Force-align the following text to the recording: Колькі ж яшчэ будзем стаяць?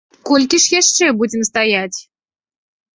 Колькі 0.29 0.59
ж 0.63 0.71
яшчэ 0.79 1.05
будзем 1.21 1.47
стаяць? 1.53 1.99